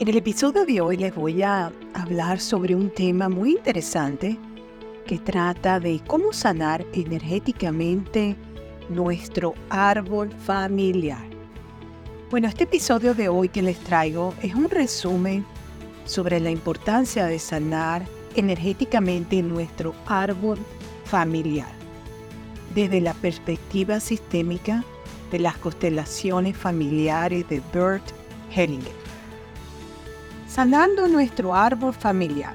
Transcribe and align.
En 0.00 0.08
el 0.08 0.16
episodio 0.16 0.64
de 0.64 0.80
hoy 0.80 0.96
les 0.96 1.14
voy 1.14 1.42
a 1.42 1.70
hablar 1.92 2.40
sobre 2.40 2.74
un 2.74 2.88
tema 2.88 3.28
muy 3.28 3.50
interesante 3.50 4.38
que 5.06 5.18
trata 5.18 5.78
de 5.78 6.00
cómo 6.06 6.32
sanar 6.32 6.86
energéticamente 6.94 8.34
nuestro 8.88 9.52
árbol 9.68 10.32
familiar. 10.46 11.22
Bueno, 12.30 12.48
este 12.48 12.64
episodio 12.64 13.12
de 13.12 13.28
hoy 13.28 13.50
que 13.50 13.60
les 13.60 13.78
traigo 13.80 14.32
es 14.40 14.54
un 14.54 14.70
resumen 14.70 15.44
sobre 16.06 16.40
la 16.40 16.50
importancia 16.50 17.26
de 17.26 17.38
sanar 17.38 18.06
energéticamente 18.36 19.42
nuestro 19.42 19.94
árbol 20.06 20.58
familiar 21.04 21.72
desde 22.74 23.02
la 23.02 23.12
perspectiva 23.12 24.00
sistémica 24.00 24.82
de 25.30 25.40
las 25.40 25.58
constelaciones 25.58 26.56
familiares 26.56 27.46
de 27.50 27.60
Bert 27.74 28.04
Hellinger 28.56 28.99
sanando 30.60 31.08
nuestro 31.08 31.54
árbol 31.54 31.94
familiar. 31.94 32.52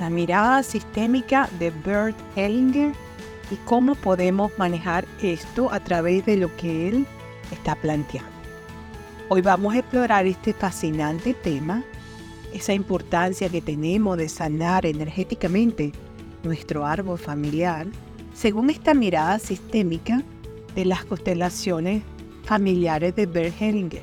La 0.00 0.10
mirada 0.10 0.64
sistémica 0.64 1.48
de 1.60 1.70
Bert 1.70 2.16
Hellinger 2.34 2.92
y 3.52 3.54
cómo 3.66 3.94
podemos 3.94 4.50
manejar 4.58 5.06
esto 5.22 5.72
a 5.72 5.78
través 5.78 6.26
de 6.26 6.38
lo 6.38 6.56
que 6.56 6.88
él 6.88 7.06
está 7.52 7.76
planteando. 7.76 8.28
Hoy 9.28 9.42
vamos 9.42 9.74
a 9.74 9.78
explorar 9.78 10.26
este 10.26 10.52
fascinante 10.52 11.34
tema, 11.34 11.84
esa 12.52 12.72
importancia 12.72 13.48
que 13.48 13.62
tenemos 13.62 14.18
de 14.18 14.28
sanar 14.28 14.84
energéticamente 14.84 15.92
nuestro 16.42 16.84
árbol 16.84 17.16
familiar, 17.16 17.86
según 18.34 18.70
esta 18.70 18.92
mirada 18.92 19.38
sistémica 19.38 20.24
de 20.74 20.84
las 20.84 21.04
constelaciones 21.04 22.02
familiares 22.42 23.14
de 23.14 23.26
Bert 23.26 23.54
Hellinger. 23.62 24.02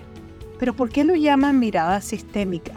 Pero 0.58 0.74
¿por 0.74 0.90
qué 0.90 1.04
lo 1.04 1.16
llaman 1.16 1.60
mirada 1.60 2.00
sistémica? 2.00 2.72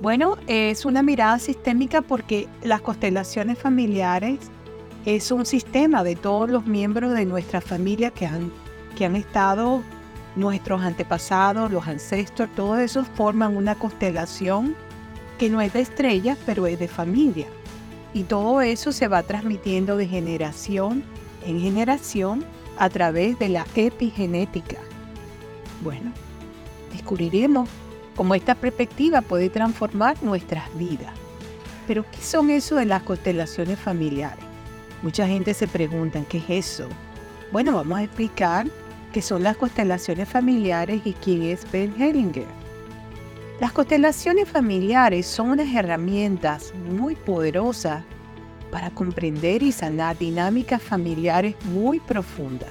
Bueno, 0.00 0.38
es 0.46 0.86
una 0.86 1.02
mirada 1.02 1.38
sistémica 1.38 2.00
porque 2.00 2.48
las 2.62 2.80
constelaciones 2.80 3.58
familiares 3.58 4.38
es 5.04 5.30
un 5.30 5.44
sistema 5.44 6.02
de 6.02 6.16
todos 6.16 6.48
los 6.48 6.64
miembros 6.64 7.12
de 7.12 7.26
nuestra 7.26 7.60
familia 7.60 8.10
que 8.10 8.24
han, 8.24 8.50
que 8.96 9.04
han 9.04 9.14
estado, 9.14 9.82
nuestros 10.36 10.80
antepasados, 10.80 11.70
los 11.70 11.86
ancestros, 11.86 12.48
todos 12.56 12.78
esos 12.78 13.06
forman 13.08 13.54
una 13.54 13.74
constelación 13.74 14.74
que 15.38 15.50
no 15.50 15.60
es 15.60 15.74
de 15.74 15.80
estrellas, 15.80 16.38
pero 16.46 16.66
es 16.66 16.78
de 16.78 16.88
familia. 16.88 17.46
Y 18.14 18.22
todo 18.22 18.62
eso 18.62 18.92
se 18.92 19.06
va 19.06 19.22
transmitiendo 19.22 19.98
de 19.98 20.06
generación 20.06 21.04
en 21.44 21.60
generación 21.60 22.42
a 22.78 22.88
través 22.88 23.38
de 23.38 23.50
la 23.50 23.66
epigenética. 23.74 24.78
Bueno, 25.82 26.10
descubriremos 26.90 27.68
cómo 28.20 28.34
esta 28.34 28.54
perspectiva 28.54 29.22
puede 29.22 29.48
transformar 29.48 30.22
nuestras 30.22 30.68
vidas. 30.76 31.14
Pero, 31.86 32.04
¿qué 32.10 32.20
son 32.20 32.50
eso 32.50 32.76
de 32.76 32.84
las 32.84 33.02
constelaciones 33.02 33.78
familiares? 33.78 34.44
Mucha 35.00 35.26
gente 35.26 35.54
se 35.54 35.66
pregunta, 35.66 36.22
¿qué 36.28 36.36
es 36.36 36.50
eso? 36.50 36.86
Bueno, 37.50 37.72
vamos 37.72 37.98
a 37.98 38.02
explicar 38.02 38.66
qué 39.14 39.22
son 39.22 39.42
las 39.42 39.56
constelaciones 39.56 40.28
familiares 40.28 41.00
y 41.06 41.14
quién 41.14 41.44
es 41.44 41.64
Ben 41.72 41.94
Hellinger. 41.98 42.44
Las 43.58 43.72
constelaciones 43.72 44.46
familiares 44.46 45.26
son 45.26 45.52
unas 45.52 45.74
herramientas 45.74 46.74
muy 46.90 47.14
poderosas 47.14 48.04
para 48.70 48.90
comprender 48.90 49.62
y 49.62 49.72
sanar 49.72 50.18
dinámicas 50.18 50.82
familiares 50.82 51.54
muy 51.72 52.00
profundas 52.00 52.68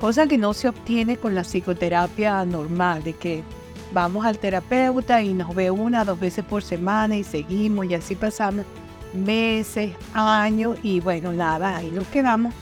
cosa 0.00 0.26
que 0.26 0.38
no 0.38 0.54
se 0.54 0.66
obtiene 0.66 1.18
con 1.18 1.34
la 1.34 1.42
psicoterapia 1.42 2.42
normal, 2.46 3.04
de 3.04 3.12
que 3.12 3.44
vamos 3.92 4.24
al 4.24 4.38
terapeuta 4.38 5.22
y 5.22 5.34
nos 5.34 5.54
ve 5.54 5.70
una, 5.70 6.04
dos 6.04 6.18
veces 6.18 6.44
por 6.44 6.62
semana 6.62 7.16
y 7.16 7.24
seguimos 7.24 7.86
y 7.86 7.94
así 7.94 8.14
pasamos 8.14 8.66
meses, 9.12 9.92
años 10.14 10.78
y 10.82 11.00
bueno, 11.00 11.32
nada, 11.32 11.76
ahí 11.76 11.90
nos 11.90 12.06
quedamos. 12.08 12.54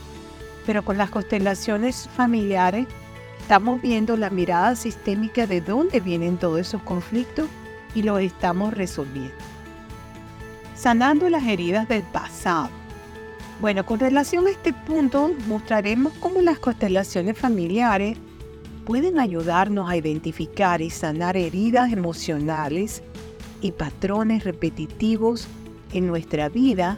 Pero 0.65 0.83
con 0.83 0.97
las 0.97 1.09
constelaciones 1.09 2.09
familiares 2.15 2.87
estamos 3.39 3.81
viendo 3.81 4.17
la 4.17 4.29
mirada 4.29 4.75
sistémica 4.75 5.47
de 5.47 5.61
dónde 5.61 5.99
vienen 5.99 6.37
todos 6.37 6.59
esos 6.59 6.81
conflictos 6.83 7.47
y 7.95 8.03
los 8.03 8.21
estamos 8.21 8.73
resolviendo. 8.73 9.33
Sanando 10.75 11.29
las 11.29 11.45
heridas 11.45 11.87
del 11.87 12.03
pasado. 12.03 12.69
Bueno, 13.59 13.85
con 13.85 13.99
relación 13.99 14.47
a 14.47 14.51
este 14.51 14.71
punto, 14.71 15.31
mostraremos 15.47 16.13
cómo 16.19 16.41
las 16.41 16.59
constelaciones 16.59 17.37
familiares 17.37 18.17
pueden 18.89 19.19
ayudarnos 19.19 19.87
a 19.87 19.97
identificar 19.97 20.81
y 20.81 20.89
sanar 20.89 21.37
heridas 21.37 21.93
emocionales 21.93 23.03
y 23.61 23.71
patrones 23.71 24.43
repetitivos 24.43 25.47
en 25.93 26.07
nuestra 26.07 26.49
vida 26.49 26.97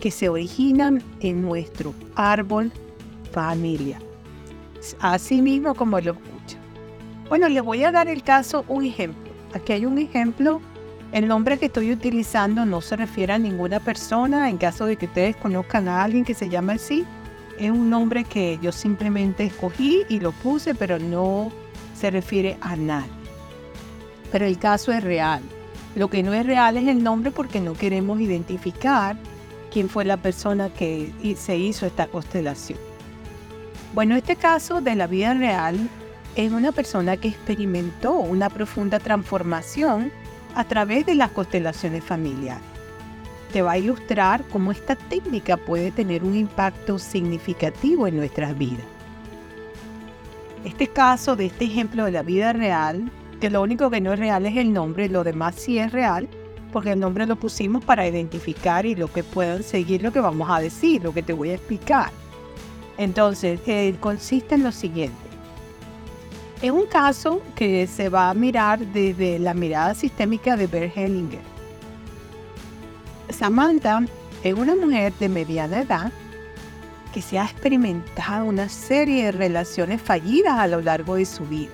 que 0.00 0.10
se 0.10 0.28
originan 0.28 1.02
en 1.20 1.40
nuestro 1.40 1.94
árbol 2.14 2.70
familiar. 3.32 4.02
Así 5.00 5.40
mismo 5.40 5.74
como 5.74 5.98
lo 5.98 6.12
escucho. 6.12 6.58
Bueno, 7.30 7.48
les 7.48 7.62
voy 7.62 7.84
a 7.84 7.90
dar 7.90 8.06
el 8.08 8.22
caso, 8.22 8.66
un 8.68 8.84
ejemplo. 8.84 9.32
Aquí 9.54 9.72
hay 9.72 9.86
un 9.86 9.96
ejemplo 9.96 10.60
el 11.12 11.28
nombre 11.28 11.58
que 11.58 11.66
estoy 11.66 11.92
utilizando 11.92 12.66
no 12.66 12.80
se 12.80 12.96
refiere 12.96 13.32
a 13.32 13.38
ninguna 13.38 13.78
persona. 13.78 14.50
En 14.50 14.58
caso 14.58 14.84
de 14.84 14.96
que 14.96 15.06
ustedes 15.06 15.36
conozcan 15.36 15.86
a 15.86 16.02
alguien 16.02 16.24
que 16.24 16.34
se 16.34 16.48
llama 16.48 16.72
así, 16.72 17.06
es 17.58 17.70
un 17.70 17.90
nombre 17.90 18.24
que 18.24 18.58
yo 18.60 18.72
simplemente 18.72 19.44
escogí 19.44 20.02
y 20.08 20.20
lo 20.20 20.32
puse, 20.32 20.74
pero 20.74 20.98
no 20.98 21.52
se 21.94 22.10
refiere 22.10 22.56
a 22.60 22.76
nadie. 22.76 23.10
Pero 24.32 24.46
el 24.46 24.58
caso 24.58 24.92
es 24.92 25.02
real. 25.02 25.42
Lo 25.94 26.08
que 26.08 26.22
no 26.22 26.34
es 26.34 26.44
real 26.44 26.76
es 26.76 26.88
el 26.88 27.02
nombre 27.02 27.30
porque 27.30 27.60
no 27.60 27.74
queremos 27.74 28.20
identificar 28.20 29.16
quién 29.72 29.88
fue 29.88 30.04
la 30.04 30.16
persona 30.16 30.70
que 30.70 31.12
se 31.36 31.56
hizo 31.56 31.86
esta 31.86 32.06
constelación. 32.08 32.78
Bueno, 33.92 34.16
este 34.16 34.34
caso 34.34 34.80
de 34.80 34.96
la 34.96 35.06
vida 35.06 35.34
real 35.34 35.88
es 36.34 36.50
una 36.50 36.72
persona 36.72 37.16
que 37.16 37.28
experimentó 37.28 38.14
una 38.14 38.50
profunda 38.50 38.98
transformación 38.98 40.10
a 40.56 40.64
través 40.64 41.06
de 41.06 41.14
las 41.14 41.30
constelaciones 41.30 42.02
familiares. 42.02 42.73
Te 43.54 43.62
va 43.62 43.70
a 43.70 43.78
ilustrar 43.78 44.42
cómo 44.50 44.72
esta 44.72 44.96
técnica 44.96 45.56
puede 45.56 45.92
tener 45.92 46.24
un 46.24 46.34
impacto 46.34 46.98
significativo 46.98 48.08
en 48.08 48.16
nuestras 48.16 48.58
vidas. 48.58 48.84
Este 50.64 50.88
caso 50.88 51.36
de 51.36 51.46
este 51.46 51.66
ejemplo 51.66 52.04
de 52.04 52.10
la 52.10 52.24
vida 52.24 52.52
real, 52.52 53.12
que 53.40 53.50
lo 53.50 53.62
único 53.62 53.90
que 53.90 54.00
no 54.00 54.12
es 54.12 54.18
real 54.18 54.44
es 54.44 54.56
el 54.56 54.72
nombre, 54.72 55.08
lo 55.08 55.22
demás 55.22 55.54
sí 55.54 55.78
es 55.78 55.92
real, 55.92 56.28
porque 56.72 56.90
el 56.90 56.98
nombre 56.98 57.26
lo 57.26 57.36
pusimos 57.36 57.84
para 57.84 58.08
identificar 58.08 58.86
y 58.86 58.96
lo 58.96 59.06
que 59.06 59.22
puedan 59.22 59.62
seguir 59.62 60.02
lo 60.02 60.12
que 60.12 60.18
vamos 60.18 60.50
a 60.50 60.58
decir, 60.58 61.04
lo 61.04 61.14
que 61.14 61.22
te 61.22 61.32
voy 61.32 61.50
a 61.50 61.54
explicar. 61.54 62.10
Entonces, 62.98 63.60
eh, 63.68 63.94
consiste 64.00 64.56
en 64.56 64.64
lo 64.64 64.72
siguiente. 64.72 65.14
Es 66.60 66.72
un 66.72 66.86
caso 66.86 67.40
que 67.54 67.86
se 67.86 68.08
va 68.08 68.30
a 68.30 68.34
mirar 68.34 68.80
desde 68.80 69.38
la 69.38 69.54
mirada 69.54 69.94
sistémica 69.94 70.56
de 70.56 70.66
Bert 70.66 70.96
Hellinger. 70.96 71.53
Samantha 73.34 74.04
es 74.44 74.54
una 74.54 74.76
mujer 74.76 75.12
de 75.18 75.28
mediana 75.28 75.80
edad 75.80 76.12
que 77.12 77.20
se 77.20 77.38
ha 77.38 77.44
experimentado 77.44 78.44
una 78.44 78.68
serie 78.68 79.26
de 79.26 79.32
relaciones 79.32 80.00
fallidas 80.00 80.58
a 80.58 80.68
lo 80.68 80.80
largo 80.80 81.16
de 81.16 81.26
su 81.26 81.44
vida. 81.44 81.72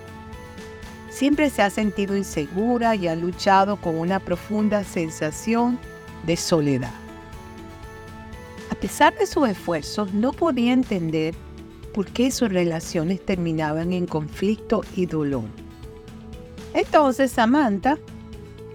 Siempre 1.10 1.50
se 1.50 1.62
ha 1.62 1.70
sentido 1.70 2.16
insegura 2.16 2.94
y 2.94 3.08
ha 3.08 3.14
luchado 3.14 3.76
con 3.76 3.98
una 3.98 4.20
profunda 4.20 4.84
sensación 4.84 5.78
de 6.24 6.36
soledad. 6.36 6.94
A 8.70 8.74
pesar 8.74 9.16
de 9.18 9.26
sus 9.26 9.48
esfuerzos, 9.48 10.14
no 10.14 10.32
podía 10.32 10.72
entender 10.72 11.34
por 11.92 12.06
qué 12.06 12.30
sus 12.30 12.48
relaciones 12.48 13.24
terminaban 13.24 13.92
en 13.92 14.06
conflicto 14.06 14.82
y 14.96 15.06
dolor. 15.06 15.44
Entonces 16.72 17.32
Samantha 17.32 17.98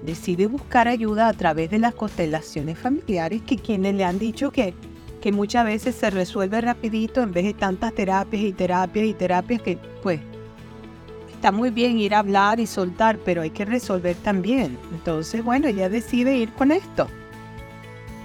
decide 0.05 0.47
buscar 0.47 0.87
ayuda 0.87 1.27
a 1.27 1.33
través 1.33 1.69
de 1.69 1.79
las 1.79 1.95
constelaciones 1.95 2.77
familiares 2.77 3.41
que 3.41 3.57
quienes 3.57 3.95
le 3.95 4.03
han 4.03 4.19
dicho 4.19 4.51
que, 4.51 4.73
que 5.21 5.31
muchas 5.31 5.65
veces 5.65 5.95
se 5.95 6.09
resuelve 6.09 6.61
rapidito 6.61 7.21
en 7.21 7.31
vez 7.31 7.45
de 7.45 7.53
tantas 7.53 7.93
terapias 7.93 8.43
y 8.43 8.53
terapias 8.53 9.05
y 9.05 9.13
terapias 9.13 9.61
que 9.61 9.77
pues 10.03 10.21
está 11.33 11.51
muy 11.51 11.69
bien 11.69 11.97
ir 11.99 12.15
a 12.15 12.19
hablar 12.19 12.59
y 12.59 12.65
soltar, 12.67 13.19
pero 13.23 13.41
hay 13.41 13.51
que 13.51 13.65
resolver 13.65 14.15
también. 14.15 14.77
Entonces, 14.91 15.43
bueno, 15.43 15.67
ella 15.67 15.89
decide 15.89 16.37
ir 16.37 16.51
con 16.53 16.71
esto. 16.71 17.07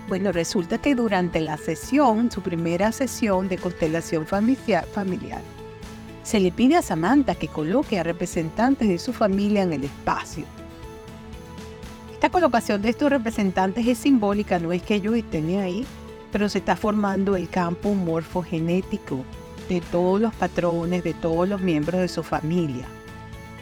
Bueno, 0.08 0.32
resulta 0.32 0.78
que 0.78 0.94
durante 0.94 1.40
la 1.40 1.56
sesión, 1.56 2.30
su 2.30 2.40
primera 2.40 2.92
sesión 2.92 3.48
de 3.48 3.58
constelación 3.58 4.26
familiar, 4.26 5.42
se 6.22 6.40
le 6.40 6.50
pide 6.50 6.76
a 6.76 6.82
Samantha 6.82 7.34
que 7.34 7.48
coloque 7.48 7.98
a 7.98 8.02
representantes 8.02 8.88
de 8.88 8.98
su 8.98 9.12
familia 9.12 9.62
en 9.62 9.72
el 9.72 9.84
espacio. 9.84 10.44
Esta 12.20 12.28
colocación 12.28 12.82
de 12.82 12.90
estos 12.90 13.08
representantes 13.08 13.87
es 13.87 13.96
simbólica, 13.96 14.58
no 14.58 14.72
es 14.72 14.82
que 14.82 14.96
ellos 14.96 15.14
estén 15.14 15.58
ahí, 15.58 15.87
pero 16.31 16.50
se 16.50 16.58
está 16.58 16.76
formando 16.76 17.34
el 17.34 17.49
campo 17.49 17.94
morfogenético 17.94 19.25
de 19.70 19.81
todos 19.81 20.20
los 20.20 20.34
patrones, 20.34 21.02
de 21.02 21.14
todos 21.14 21.49
los 21.49 21.62
miembros 21.62 21.99
de 21.99 22.08
su 22.08 22.22
familia. 22.22 22.84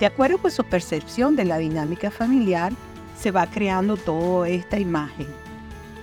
De 0.01 0.07
acuerdo 0.07 0.39
con 0.39 0.51
su 0.51 0.65
percepción 0.65 1.37
de 1.37 1.45
la 1.45 1.59
dinámica 1.59 2.11
familiar, 2.11 2.73
se 3.17 3.31
va 3.31 3.47
creando 3.47 3.97
toda 3.97 4.49
esta 4.49 4.77
imagen. 4.77 5.29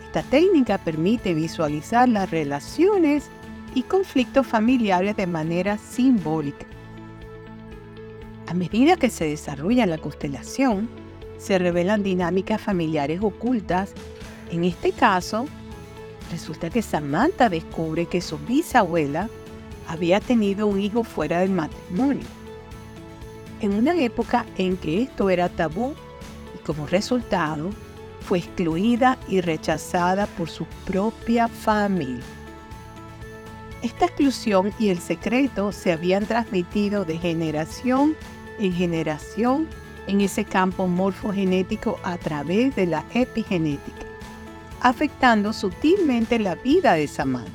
Esta 0.06 0.24
técnica 0.24 0.78
permite 0.78 1.34
visualizar 1.34 2.08
las 2.08 2.32
relaciones 2.32 3.26
y 3.74 3.84
conflictos 3.84 4.48
familiares 4.48 5.18
de 5.18 5.28
manera 5.28 5.78
simbólica. 5.78 6.66
A 8.48 8.54
medida 8.54 8.96
que 8.96 9.10
se 9.10 9.26
desarrolla 9.26 9.86
la 9.86 9.98
constelación, 9.98 10.88
se 11.38 11.58
revelan 11.58 12.04
dinámicas 12.04 12.62
familiares 12.62 13.20
ocultas. 13.22 13.94
En 14.52 14.64
este 14.64 14.92
caso, 14.92 15.46
resulta 16.32 16.70
que 16.70 16.82
Samantha 16.82 17.50
descubre 17.50 18.06
que 18.06 18.22
su 18.22 18.38
bisabuela 18.38 19.30
había 19.88 20.20
tenido 20.20 20.68
un 20.68 20.80
hijo 20.80 21.04
fuera 21.04 21.40
del 21.40 21.52
matrimonio. 21.52 22.26
En 23.62 23.74
una 23.74 23.96
época 23.96 24.46
en 24.58 24.78
que 24.78 25.04
esto 25.04 25.30
era 25.30 25.50
tabú 25.50 25.94
y 26.56 26.58
como 26.66 26.88
resultado 26.88 27.70
fue 28.22 28.40
excluida 28.40 29.18
y 29.28 29.42
rechazada 29.42 30.26
por 30.26 30.50
su 30.50 30.66
propia 30.86 31.48
familia. 31.48 32.24
Esta 33.82 34.06
exclusión 34.06 34.74
y 34.80 34.90
el 34.90 35.00
secreto 35.00 35.72
se 35.72 35.92
habían 35.92 36.26
transmitido 36.26 37.06
de 37.06 37.20
generación 37.20 38.16
en 38.58 38.74
generación 38.74 39.68
en 40.08 40.22
ese 40.22 40.46
campo 40.46 40.88
morfogenético 40.88 42.00
a 42.04 42.18
través 42.18 42.76
de 42.76 42.86
la 42.86 43.06
epigenética, 43.14 44.06
afectando 44.82 45.54
sutilmente 45.54 46.40
la 46.40 46.56
vida 46.56 46.94
de 46.94 47.08
Samantha. 47.08 47.52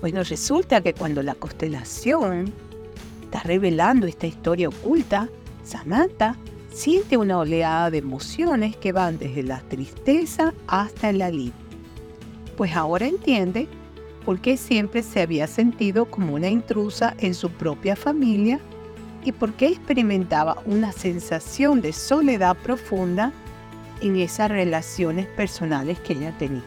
Bueno, 0.00 0.22
resulta 0.22 0.80
que 0.80 0.94
cuando 0.94 1.22
la 1.22 1.34
constelación 1.34 2.52
está 3.22 3.40
revelando 3.40 4.06
esta 4.06 4.26
historia 4.26 4.68
oculta, 4.68 5.28
Samantha 5.62 6.36
siente 6.72 7.16
una 7.16 7.38
oleada 7.38 7.90
de 7.90 7.98
emociones 7.98 8.76
que 8.76 8.92
van 8.92 9.18
desde 9.18 9.42
la 9.42 9.60
tristeza 9.60 10.54
hasta 10.66 11.10
el 11.10 11.20
alivio. 11.20 11.52
Pues 12.56 12.74
ahora 12.74 13.06
entiende 13.06 13.68
porque 14.24 14.56
siempre 14.56 15.02
se 15.02 15.20
había 15.20 15.46
sentido 15.46 16.06
como 16.06 16.34
una 16.34 16.48
intrusa 16.48 17.14
en 17.18 17.34
su 17.34 17.50
propia 17.50 17.96
familia 17.96 18.60
y 19.24 19.32
por 19.32 19.52
qué 19.54 19.68
experimentaba 19.68 20.62
una 20.64 20.92
sensación 20.92 21.80
de 21.80 21.92
soledad 21.92 22.56
profunda 22.56 23.32
en 24.00 24.16
esas 24.16 24.50
relaciones 24.50 25.26
personales 25.26 26.00
que 26.00 26.14
ella 26.14 26.36
tenía. 26.38 26.62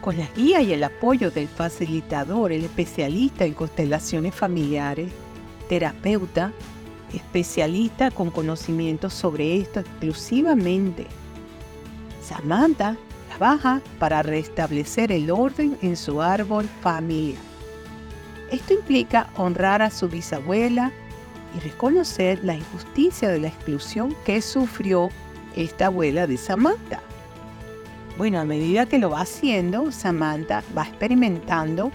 Con 0.00 0.18
la 0.18 0.28
guía 0.36 0.60
y 0.60 0.72
el 0.72 0.84
apoyo 0.84 1.30
del 1.30 1.48
facilitador, 1.48 2.52
el 2.52 2.64
especialista 2.64 3.46
en 3.46 3.54
constelaciones 3.54 4.34
familiares, 4.34 5.10
terapeuta, 5.68 6.52
especialista 7.14 8.10
con 8.10 8.30
conocimientos 8.30 9.14
sobre 9.14 9.56
esto 9.56 9.80
exclusivamente, 9.80 11.06
Samantha 12.22 12.96
trabaja 13.28 13.80
para 13.98 14.22
restablecer 14.22 15.10
el 15.10 15.30
orden 15.30 15.76
en 15.82 15.96
su 15.96 16.20
árbol 16.20 16.68
familiar. 16.82 17.53
Esto 18.50 18.74
implica 18.74 19.30
honrar 19.36 19.82
a 19.82 19.90
su 19.90 20.08
bisabuela 20.08 20.92
y 21.56 21.60
reconocer 21.60 22.44
la 22.44 22.56
injusticia 22.56 23.28
de 23.28 23.40
la 23.40 23.48
exclusión 23.48 24.14
que 24.24 24.42
sufrió 24.42 25.10
esta 25.56 25.86
abuela 25.86 26.26
de 26.26 26.36
Samantha. 26.36 27.00
Bueno, 28.16 28.38
a 28.40 28.44
medida 28.44 28.86
que 28.86 28.98
lo 28.98 29.10
va 29.10 29.22
haciendo, 29.22 29.90
Samantha 29.90 30.62
va 30.76 30.84
experimentando 30.84 31.90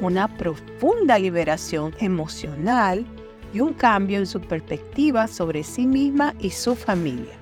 una 0.00 0.28
profunda 0.28 1.18
liberación 1.18 1.94
emocional 2.00 3.06
y 3.52 3.60
un 3.60 3.72
cambio 3.72 4.18
en 4.18 4.26
su 4.26 4.40
perspectiva 4.40 5.26
sobre 5.26 5.62
sí 5.62 5.86
misma 5.86 6.34
y 6.40 6.50
su 6.50 6.74
familia. 6.74 7.34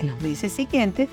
En 0.00 0.08
los 0.08 0.20
meses 0.20 0.52
siguientes, 0.52 1.08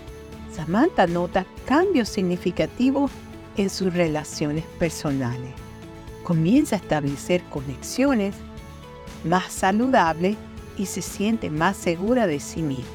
Samantha 0.51 1.05
nota 1.07 1.45
cambios 1.65 2.09
significativos 2.09 3.11
en 3.55 3.69
sus 3.69 3.93
relaciones 3.93 4.65
personales. 4.79 5.68
Comienza 6.23 6.75
a 6.75 6.79
establecer 6.79 7.43
conexiones 7.49 8.35
más 9.23 9.51
saludables 9.51 10.37
y 10.77 10.85
se 10.85 11.01
siente 11.01 11.49
más 11.49 11.77
segura 11.77 12.27
de 12.27 12.39
sí 12.39 12.61
misma. 12.61 12.85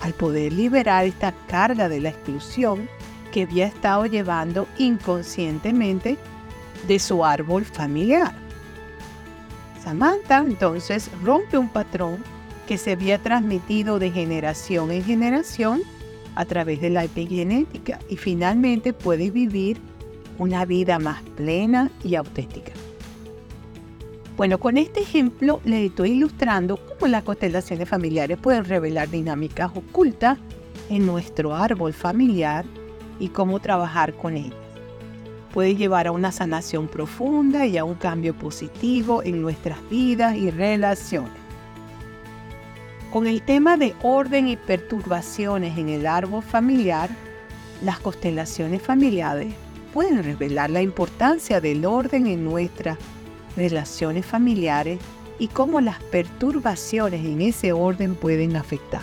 Al 0.00 0.14
poder 0.14 0.52
liberar 0.52 1.04
esta 1.04 1.32
carga 1.46 1.88
de 1.88 2.00
la 2.00 2.10
exclusión 2.10 2.88
que 3.32 3.42
había 3.42 3.66
estado 3.66 4.06
llevando 4.06 4.66
inconscientemente 4.78 6.18
de 6.86 6.98
su 6.98 7.24
árbol 7.24 7.64
familiar. 7.64 8.32
Samantha 9.82 10.38
entonces 10.38 11.10
rompe 11.22 11.58
un 11.58 11.68
patrón 11.68 12.22
que 12.66 12.78
se 12.78 12.92
había 12.92 13.18
transmitido 13.18 13.98
de 13.98 14.10
generación 14.10 14.90
en 14.90 15.04
generación 15.04 15.82
a 16.34 16.44
través 16.44 16.80
de 16.80 16.90
la 16.90 17.04
epigenética 17.04 17.98
y 18.08 18.16
finalmente 18.16 18.92
puede 18.92 19.30
vivir 19.30 19.80
una 20.38 20.64
vida 20.64 20.98
más 20.98 21.22
plena 21.36 21.90
y 22.02 22.14
auténtica. 22.14 22.72
Bueno, 24.36 24.58
con 24.58 24.78
este 24.78 25.00
ejemplo 25.00 25.60
le 25.64 25.86
estoy 25.86 26.12
ilustrando 26.12 26.76
cómo 26.76 27.06
las 27.10 27.22
constelaciones 27.22 27.88
familiares 27.88 28.38
pueden 28.38 28.64
revelar 28.64 29.10
dinámicas 29.10 29.70
ocultas 29.74 30.38
en 30.88 31.06
nuestro 31.06 31.54
árbol 31.54 31.92
familiar 31.92 32.64
y 33.20 33.28
cómo 33.28 33.60
trabajar 33.60 34.14
con 34.14 34.36
ellas. 34.36 34.56
Puede 35.52 35.76
llevar 35.76 36.06
a 36.06 36.12
una 36.12 36.32
sanación 36.32 36.88
profunda 36.88 37.66
y 37.66 37.76
a 37.76 37.84
un 37.84 37.94
cambio 37.94 38.34
positivo 38.34 39.22
en 39.22 39.42
nuestras 39.42 39.78
vidas 39.90 40.34
y 40.34 40.50
relaciones. 40.50 41.30
Con 43.12 43.26
el 43.26 43.42
tema 43.42 43.76
de 43.76 43.94
orden 44.02 44.48
y 44.48 44.56
perturbaciones 44.56 45.76
en 45.76 45.90
el 45.90 46.06
árbol 46.06 46.42
familiar, 46.42 47.10
las 47.82 48.00
constelaciones 48.00 48.80
familiares 48.80 49.52
pueden 49.92 50.22
revelar 50.22 50.70
la 50.70 50.82
importancia 50.82 51.60
del 51.60 51.84
orden 51.84 52.26
en 52.26 52.44
nuestras 52.44 52.98
relaciones 53.56 54.24
familiares 54.24 54.98
y 55.38 55.48
cómo 55.48 55.80
las 55.80 56.02
perturbaciones 56.04 57.24
en 57.24 57.40
ese 57.40 57.72
orden 57.72 58.14
pueden 58.14 58.56
afectar. 58.56 59.02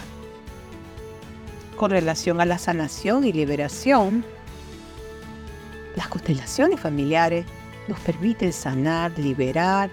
Con 1.78 1.92
relación 1.92 2.42
a 2.42 2.46
la 2.46 2.58
sanación 2.58 3.24
y 3.24 3.32
liberación, 3.32 4.26
las 5.96 6.08
constelaciones 6.08 6.80
familiares 6.80 7.46
nos 7.88 8.00
permiten 8.00 8.54
sanar, 8.54 9.18
liberar 9.18 9.90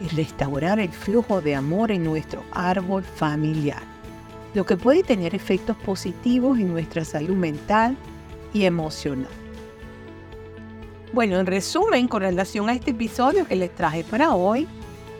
y 0.00 0.08
restaurar 0.08 0.78
el 0.78 0.90
flujo 0.90 1.40
de 1.40 1.54
amor 1.54 1.90
en 1.90 2.04
nuestro 2.04 2.42
árbol 2.52 3.02
familiar, 3.02 3.82
lo 4.54 4.64
que 4.64 4.76
puede 4.76 5.02
tener 5.02 5.34
efectos 5.34 5.76
positivos 5.78 6.58
en 6.58 6.68
nuestra 6.68 7.04
salud 7.04 7.36
mental 7.36 7.96
y 8.52 8.64
emocional. 8.64 9.45
Bueno, 11.12 11.38
en 11.38 11.46
resumen, 11.46 12.08
con 12.08 12.22
relación 12.22 12.68
a 12.68 12.74
este 12.74 12.90
episodio 12.90 13.46
que 13.46 13.56
les 13.56 13.74
traje 13.74 14.04
para 14.04 14.34
hoy, 14.34 14.66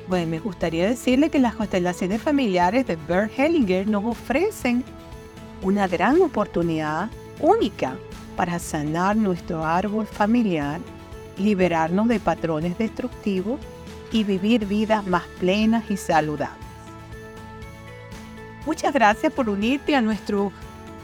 bueno, 0.09 0.27
me 0.27 0.41
gustaría 0.41 0.87
decirle 0.87 1.31
que 1.31 1.39
las 1.39 1.55
constelaciones 1.55 2.21
familiares 2.21 2.87
de 2.87 2.97
Bert 2.97 3.33
Hellinger 3.39 3.89
nos 3.89 4.05
ofrecen 4.05 4.85
una 5.63 5.89
gran 5.89 6.21
oportunidad 6.21 7.09
única 7.41 7.97
para 8.37 8.59
sanar 8.59 9.17
nuestro 9.17 9.65
árbol 9.65 10.07
familiar, 10.07 10.81
liberarnos 11.39 12.09
de 12.09 12.21
patrones 12.21 12.77
destructivos 12.77 13.61
y 14.13 14.25
vivir 14.25 14.67
vidas 14.67 15.07
más 15.07 15.25
plenas 15.41 15.91
y 15.91 15.97
saludables. 15.97 16.67
Muchas 18.67 18.93
gracias 18.93 19.33
por 19.33 19.49
unirte 19.49 19.95
a 19.95 20.03
nuestro 20.03 20.53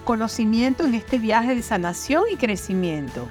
conocimiento 0.05 0.85
en 0.85 0.95
este 0.95 1.19
viaje 1.19 1.55
de 1.55 1.63
sanación 1.63 2.25
y 2.33 2.37
crecimiento. 2.37 3.29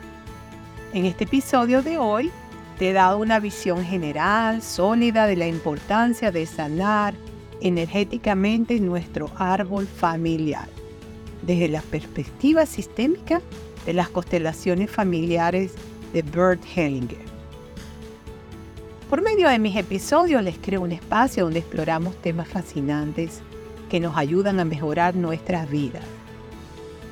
En 0.94 1.06
este 1.06 1.24
episodio 1.24 1.82
de 1.82 1.98
hoy 1.98 2.32
te 2.78 2.90
he 2.90 2.94
dado 2.94 3.18
una 3.18 3.40
visión 3.40 3.86
general, 3.86 4.62
sólida 4.62 5.26
de 5.26 5.38
la 5.38 5.48
importancia 5.48 6.34
de 6.34 6.46
sanar 6.46 7.14
energéticamente 7.62 8.78
nuestro 8.82 9.32
árbol 9.38 9.88
familiar, 9.88 10.68
desde 11.44 11.70
la 11.70 11.82
perspectiva 11.82 12.66
sistémica 12.66 13.42
de 13.86 13.94
las 13.94 14.10
constelaciones 14.10 14.92
familiares 14.92 15.76
de 16.12 16.24
Bert 16.24 16.62
Hellinger. 16.76 17.24
Por 19.10 19.22
medio 19.22 19.48
de 19.48 19.60
mis 19.60 19.78
episodios 19.78 20.44
les 20.44 20.58
creo 20.58 20.82
un 20.82 20.92
espacio 20.92 21.46
donde 21.46 21.60
exploramos 21.60 22.18
temas 22.18 22.50
fascinantes 22.50 23.40
que 23.90 24.02
nos 24.02 24.18
ayudan 24.18 24.60
a 24.60 24.66
mejorar 24.66 25.16
nuestras 25.16 25.70
vidas. 25.70 26.04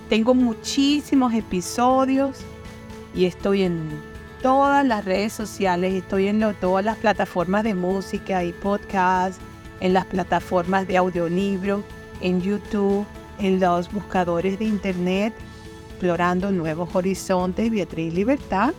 Tengo 0.10 0.34
muchísimos 0.36 1.34
episodios 1.34 2.44
y 3.20 3.26
estoy 3.26 3.64
en 3.64 3.90
todas 4.42 4.86
las 4.86 5.04
redes 5.04 5.34
sociales, 5.34 5.94
estoy 5.94 6.30
en 6.30 6.56
todas 6.62 6.86
las 6.86 6.96
plataformas 6.96 7.66
de 7.66 7.76
música 7.76 8.46
y 8.46 8.54
podcast, 8.54 9.42
en 9.82 9.92
las 9.92 10.06
plataformas 10.06 10.88
de 10.88 10.96
audiolibro, 10.96 11.84
en 12.22 12.42
YouTube, 12.42 13.06
en 13.38 13.60
los 13.60 13.92
buscadores 13.92 14.58
de 14.58 14.64
internet, 14.64 15.34
explorando 15.90 16.50
nuevos 16.50 16.96
horizontes, 16.96 17.70
Beatriz 17.70 18.14
Libertad 18.14 18.74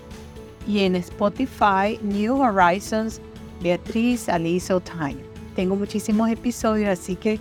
y 0.67 0.85
en 0.85 0.97
Spotify 0.97 1.99
New 2.01 2.41
Horizons 2.41 3.21
Beatriz 3.63 4.27
Aliso 4.31 4.81
Time. 4.81 5.19
Tengo 5.55 5.77
muchísimos 5.77 6.31
episodios, 6.31 6.89
así 6.89 7.15
que 7.15 7.39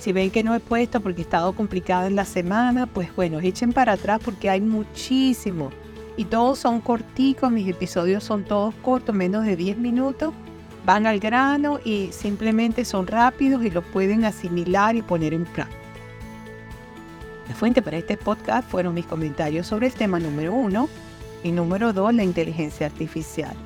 si 0.00 0.12
ven 0.12 0.32
que 0.32 0.42
no 0.42 0.52
he 0.56 0.58
puesto 0.58 1.00
porque 1.00 1.20
he 1.20 1.22
estado 1.22 1.52
complicada 1.52 2.08
en 2.08 2.16
la 2.16 2.24
semana, 2.24 2.88
pues 2.88 3.14
bueno, 3.14 3.38
echen 3.38 3.72
para 3.72 3.92
atrás 3.92 4.20
porque 4.24 4.50
hay 4.50 4.60
muchísimo. 4.60 5.70
Y 6.16 6.24
todos 6.24 6.58
son 6.58 6.80
corticos, 6.80 7.50
mis 7.50 7.68
episodios 7.68 8.24
son 8.24 8.44
todos 8.44 8.74
cortos, 8.76 9.14
menos 9.14 9.44
de 9.44 9.56
10 9.56 9.78
minutos. 9.78 10.34
Van 10.84 11.06
al 11.06 11.20
grano 11.20 11.78
y 11.84 12.10
simplemente 12.12 12.84
son 12.84 13.06
rápidos 13.06 13.64
y 13.64 13.70
los 13.70 13.84
pueden 13.84 14.24
asimilar 14.24 14.96
y 14.96 15.02
poner 15.02 15.34
en 15.34 15.44
práctica. 15.44 15.80
La 17.48 17.54
fuente 17.54 17.82
para 17.82 17.98
este 17.98 18.16
podcast 18.16 18.68
fueron 18.70 18.94
mis 18.94 19.06
comentarios 19.06 19.66
sobre 19.66 19.88
el 19.88 19.92
tema 19.92 20.20
número 20.20 20.54
uno 20.54 20.88
y 21.42 21.50
número 21.50 21.92
dos, 21.92 22.14
la 22.14 22.22
inteligencia 22.22 22.86
artificial. 22.86 23.56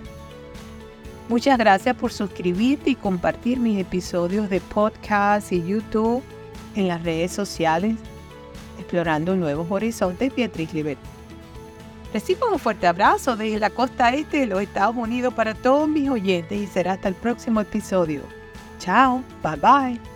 Muchas 1.28 1.58
gracias 1.58 1.94
por 1.96 2.12
suscribirte 2.12 2.90
y 2.90 2.94
compartir 2.94 3.60
mis 3.60 3.78
episodios 3.78 4.48
de 4.48 4.60
podcast 4.60 5.52
y 5.52 5.62
YouTube 5.62 6.22
en 6.74 6.88
las 6.88 7.02
redes 7.02 7.32
sociales, 7.32 7.96
explorando 8.78 9.36
nuevos 9.36 9.70
horizontes, 9.70 10.34
Beatriz 10.34 10.72
Libertad. 10.72 11.13
Recibo 12.14 12.46
un 12.48 12.60
fuerte 12.60 12.86
abrazo 12.86 13.36
desde 13.36 13.58
la 13.58 13.70
costa 13.70 14.14
este 14.14 14.38
de 14.38 14.46
los 14.46 14.62
Estados 14.62 14.94
Unidos 14.94 15.34
para 15.34 15.52
todos 15.52 15.88
mis 15.88 16.08
oyentes 16.08 16.56
y 16.56 16.68
será 16.68 16.92
hasta 16.92 17.08
el 17.08 17.16
próximo 17.16 17.60
episodio. 17.60 18.22
Chao, 18.78 19.24
bye 19.42 19.56
bye. 19.56 20.13